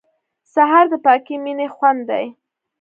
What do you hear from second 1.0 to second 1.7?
پاکې مینې